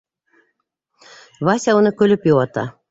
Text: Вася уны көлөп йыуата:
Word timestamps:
Вася 1.51 1.77
уны 1.83 1.97
көлөп 2.03 2.29
йыуата: 2.31 2.71